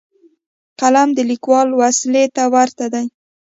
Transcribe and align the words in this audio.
قلم 0.79 1.09
د 1.17 1.19
لیکوال 1.31 1.67
وسلې 1.79 2.23
ته 2.35 2.43
ورته 2.55 2.85
دی. 2.93 3.05